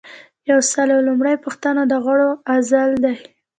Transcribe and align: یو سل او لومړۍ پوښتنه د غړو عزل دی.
یو 0.49 0.59
سل 0.71 0.87
او 0.95 1.01
لومړۍ 1.07 1.35
پوښتنه 1.45 1.81
د 1.87 1.93
غړو 2.05 2.29
عزل 2.53 2.89
دی. 3.03 3.15